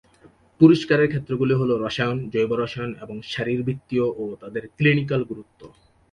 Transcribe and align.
পুরস্কারের 0.61 1.07
ক্ষেত্রগুলি 1.07 1.53
হল 1.53 1.71
রসায়ন, 1.75 2.17
জৈব 2.33 2.51
রসায়ন 2.53 2.91
এবং 3.03 3.15
শারীরবৃত্তীয় 3.31 4.05
ও 4.21 4.23
তাদের 4.41 4.63
ক্লিনিকাল 4.77 5.21
গুরুত্ব। 5.23 5.61